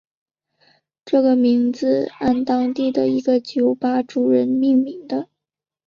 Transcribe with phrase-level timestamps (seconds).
[1.05, 5.29] 这个名字是按当地的一个酒吧主人命名的。